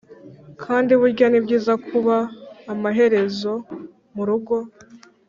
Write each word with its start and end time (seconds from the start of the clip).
kandi 0.63 0.91
burya 0.99 1.25
nibyiza 1.29 1.73
kuba 1.87 2.15
amaherezo 2.73 3.53
murugo. 4.15 4.55